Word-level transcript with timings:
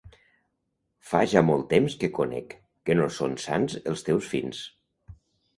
Fa 1.09 1.19
ja 1.33 1.43
molt 1.49 1.67
temps 1.75 1.97
que 2.03 2.09
conec, 2.19 2.57
que 2.89 2.97
no 3.01 3.07
són 3.19 3.39
sants 3.47 3.79
els 3.93 4.05
teus 4.09 4.31
fins. 4.35 4.65